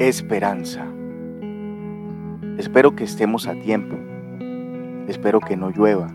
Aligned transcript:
Esperanza. 0.00 0.84
Espero 2.58 2.96
que 2.96 3.04
estemos 3.04 3.46
a 3.46 3.54
tiempo. 3.54 3.96
Espero 5.06 5.38
que 5.38 5.56
no 5.56 5.70
llueva. 5.70 6.08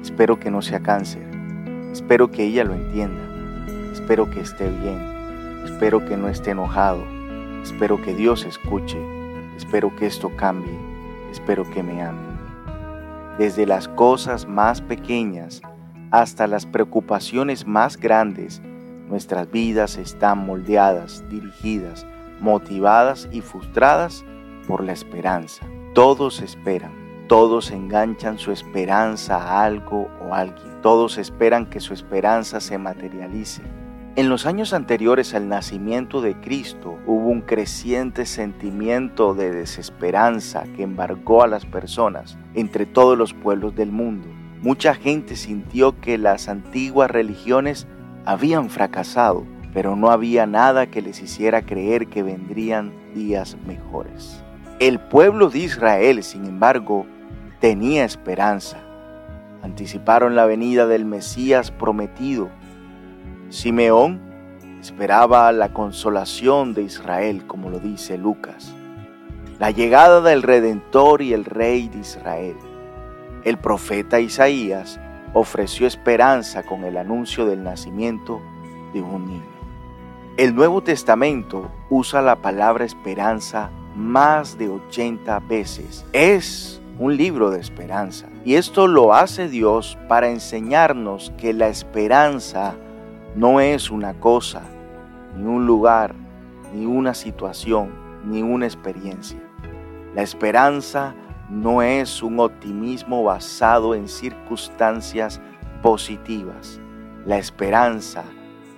Espero 0.00 0.38
que 0.38 0.52
no 0.52 0.62
sea 0.62 0.78
cáncer. 0.78 1.28
Espero 1.90 2.30
que 2.30 2.44
ella 2.44 2.62
lo 2.62 2.74
entienda. 2.74 3.20
Espero 3.92 4.30
que 4.30 4.38
esté 4.38 4.70
bien. 4.70 5.00
Espero 5.64 6.04
que 6.04 6.16
no 6.16 6.28
esté 6.28 6.52
enojado. 6.52 7.02
Espero 7.60 8.00
que 8.00 8.14
Dios 8.14 8.44
escuche. 8.44 8.98
Espero 9.56 9.96
que 9.96 10.06
esto 10.06 10.30
cambie. 10.36 10.78
Espero 11.32 11.68
que 11.68 11.82
me 11.82 12.00
ame. 12.00 12.22
Desde 13.36 13.66
las 13.66 13.88
cosas 13.88 14.46
más 14.46 14.80
pequeñas 14.80 15.60
hasta 16.12 16.46
las 16.46 16.66
preocupaciones 16.66 17.66
más 17.66 17.96
grandes, 17.96 18.62
nuestras 19.08 19.50
vidas 19.50 19.96
están 19.96 20.46
moldeadas, 20.46 21.24
dirigidas, 21.28 22.06
motivadas 22.40 23.28
y 23.32 23.40
frustradas 23.40 24.24
por 24.66 24.84
la 24.84 24.92
esperanza. 24.92 25.66
Todos 25.94 26.40
esperan, 26.40 26.92
todos 27.28 27.70
enganchan 27.70 28.38
su 28.38 28.52
esperanza 28.52 29.36
a 29.36 29.64
algo 29.64 30.08
o 30.20 30.34
alguien, 30.34 30.80
todos 30.82 31.18
esperan 31.18 31.66
que 31.66 31.80
su 31.80 31.94
esperanza 31.94 32.60
se 32.60 32.78
materialice. 32.78 33.62
En 34.16 34.28
los 34.28 34.46
años 34.46 34.72
anteriores 34.72 35.32
al 35.34 35.48
nacimiento 35.48 36.20
de 36.20 36.34
Cristo 36.40 36.98
hubo 37.06 37.28
un 37.28 37.40
creciente 37.40 38.26
sentimiento 38.26 39.32
de 39.32 39.52
desesperanza 39.52 40.64
que 40.74 40.82
embargó 40.82 41.44
a 41.44 41.46
las 41.46 41.64
personas 41.64 42.36
entre 42.54 42.84
todos 42.84 43.16
los 43.16 43.32
pueblos 43.32 43.76
del 43.76 43.92
mundo. 43.92 44.26
Mucha 44.60 44.94
gente 44.94 45.36
sintió 45.36 46.00
que 46.00 46.18
las 46.18 46.48
antiguas 46.48 47.08
religiones 47.10 47.86
habían 48.24 48.70
fracasado 48.70 49.46
pero 49.72 49.96
no 49.96 50.10
había 50.10 50.46
nada 50.46 50.86
que 50.86 51.02
les 51.02 51.20
hiciera 51.20 51.62
creer 51.62 52.08
que 52.08 52.22
vendrían 52.22 52.92
días 53.14 53.56
mejores. 53.66 54.42
El 54.80 54.98
pueblo 54.98 55.50
de 55.50 55.60
Israel, 55.60 56.22
sin 56.22 56.44
embargo, 56.46 57.06
tenía 57.60 58.04
esperanza. 58.04 58.78
Anticiparon 59.62 60.36
la 60.36 60.46
venida 60.46 60.86
del 60.86 61.04
Mesías 61.04 61.70
prometido. 61.70 62.48
Simeón 63.50 64.20
esperaba 64.80 65.50
la 65.52 65.72
consolación 65.72 66.74
de 66.74 66.82
Israel, 66.82 67.44
como 67.46 67.70
lo 67.70 67.80
dice 67.80 68.16
Lucas, 68.16 68.74
la 69.58 69.72
llegada 69.72 70.20
del 70.20 70.42
Redentor 70.42 71.22
y 71.22 71.32
el 71.32 71.44
Rey 71.44 71.88
de 71.88 71.98
Israel. 71.98 72.56
El 73.44 73.58
profeta 73.58 74.20
Isaías 74.20 75.00
ofreció 75.34 75.86
esperanza 75.86 76.62
con 76.62 76.84
el 76.84 76.96
anuncio 76.96 77.44
del 77.44 77.64
nacimiento 77.64 78.40
de 78.94 79.02
un 79.02 79.26
niño. 79.26 79.57
El 80.38 80.54
Nuevo 80.54 80.84
Testamento 80.84 81.68
usa 81.90 82.22
la 82.22 82.36
palabra 82.36 82.84
esperanza 82.84 83.72
más 83.96 84.56
de 84.56 84.68
80 84.68 85.40
veces. 85.40 86.06
Es 86.12 86.80
un 87.00 87.16
libro 87.16 87.50
de 87.50 87.58
esperanza. 87.58 88.28
Y 88.44 88.54
esto 88.54 88.86
lo 88.86 89.14
hace 89.14 89.48
Dios 89.48 89.98
para 90.06 90.30
enseñarnos 90.30 91.32
que 91.38 91.52
la 91.52 91.66
esperanza 91.66 92.76
no 93.34 93.58
es 93.58 93.90
una 93.90 94.14
cosa, 94.20 94.62
ni 95.36 95.44
un 95.44 95.66
lugar, 95.66 96.14
ni 96.72 96.86
una 96.86 97.14
situación, 97.14 97.90
ni 98.24 98.40
una 98.40 98.66
experiencia. 98.66 99.40
La 100.14 100.22
esperanza 100.22 101.16
no 101.50 101.82
es 101.82 102.22
un 102.22 102.38
optimismo 102.38 103.24
basado 103.24 103.92
en 103.92 104.06
circunstancias 104.06 105.40
positivas. 105.82 106.80
La 107.26 107.38
esperanza 107.38 108.22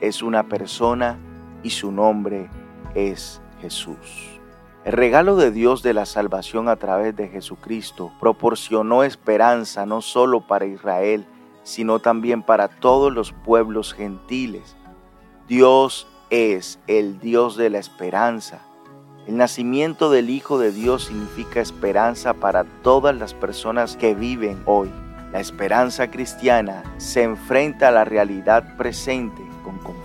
es 0.00 0.22
una 0.22 0.48
persona 0.48 1.19
y 1.62 1.70
su 1.70 1.92
nombre 1.92 2.48
es 2.94 3.41
Jesús. 3.61 4.41
El 4.84 4.92
regalo 4.92 5.36
de 5.36 5.50
Dios 5.50 5.83
de 5.83 5.92
la 5.92 6.06
salvación 6.06 6.69
a 6.69 6.77
través 6.77 7.14
de 7.14 7.29
Jesucristo 7.29 8.12
proporcionó 8.18 9.05
esperanza 9.05 9.84
no 9.84 10.01
solo 10.01 10.46
para 10.46 10.64
Israel, 10.64 11.27
sino 11.64 11.98
también 11.98 12.42
para 12.42 12.68
todos 12.68 13.12
los 13.12 13.33
pueblos 13.33 13.92
gentiles. 13.92 14.77
Dios 15.46 16.07
es 16.30 16.79
el 16.86 17.20
Dios 17.20 17.57
de 17.57 17.68
la 17.68 17.79
esperanza. 17.79 18.61
El 19.27 19.36
nacimiento 19.36 20.11
del 20.11 20.30
Hijo 20.30 20.58
de 20.58 20.73
Dios 20.73 21.05
significa 21.05 21.61
esperanza 21.61 22.33
para 22.33 22.64
todas 22.64 23.14
las 23.14 23.34
personas 23.34 23.96
que 23.96 24.14
viven 24.14 24.63
hoy. 24.64 24.90
La 25.30 25.40
esperanza 25.40 26.11
cristiana 26.11 26.83
se 26.96 27.23
enfrenta 27.23 27.89
a 27.89 27.92
la 27.92 28.05
realidad 28.05 28.77
presente 28.79 29.49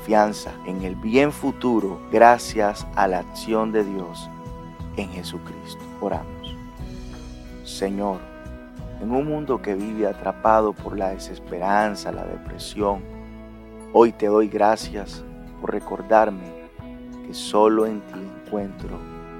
en 0.07 0.83
el 0.83 0.95
bien 0.95 1.31
futuro 1.31 1.99
gracias 2.11 2.85
a 2.95 3.07
la 3.07 3.19
acción 3.19 3.71
de 3.71 3.83
Dios 3.83 4.29
en 4.97 5.09
Jesucristo. 5.09 5.81
Oramos. 5.99 6.55
Señor, 7.63 8.19
en 9.01 9.11
un 9.11 9.25
mundo 9.25 9.63
que 9.63 9.73
vive 9.73 10.05
atrapado 10.05 10.73
por 10.73 10.95
la 10.95 11.09
desesperanza, 11.09 12.11
la 12.11 12.23
depresión, 12.23 13.01
hoy 13.93 14.11
te 14.11 14.27
doy 14.27 14.47
gracias 14.47 15.23
por 15.59 15.71
recordarme 15.71 16.53
que 17.25 17.33
solo 17.33 17.87
en 17.87 18.01
ti 18.01 18.19
encuentro 18.45 18.99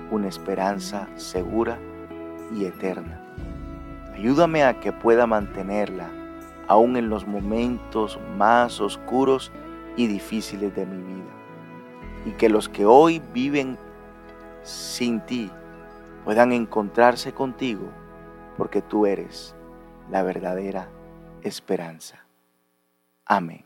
una 0.09 0.29
esperanza 0.29 1.07
segura 1.15 1.77
y 2.55 2.65
eterna. 2.65 3.21
Ayúdame 4.15 4.63
a 4.63 4.79
que 4.79 4.91
pueda 4.91 5.27
mantenerla 5.27 6.09
aún 6.67 6.97
en 6.97 7.07
los 7.07 7.27
momentos 7.27 8.19
más 8.35 8.81
oscuros 8.81 9.51
y 9.95 10.07
difíciles 10.07 10.75
de 10.75 10.85
mi 10.85 11.01
vida. 11.01 11.33
Y 12.25 12.31
que 12.31 12.49
los 12.49 12.69
que 12.69 12.85
hoy 12.85 13.21
viven 13.33 13.77
sin 14.63 15.21
ti 15.21 15.51
puedan 16.23 16.51
encontrarse 16.51 17.33
contigo 17.33 17.89
porque 18.57 18.81
tú 18.81 19.05
eres 19.05 19.55
la 20.09 20.23
verdadera 20.23 20.89
esperanza. 21.43 22.25
Amén. 23.25 23.64